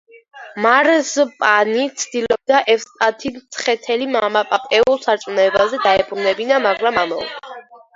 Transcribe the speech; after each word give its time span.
მარზპანი 0.65 1.83
ცდილობდა 2.05 2.63
ევსტათი 2.77 3.35
მცხეთელი 3.37 4.11
მამაპაპეულ 4.17 5.01
სარწმუნოებაზე 5.09 5.85
დაებრუნებინა, 5.89 6.65
მაგრამ 6.71 7.05
ამაოდ. 7.09 7.43